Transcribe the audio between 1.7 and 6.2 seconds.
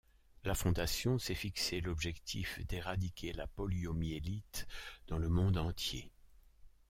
l’objectif d’éradiquer la poliomyélite dans le monde entier.